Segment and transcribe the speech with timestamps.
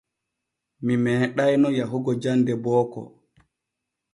[0.85, 3.01] Mi meeɗayno yahugo jande booko.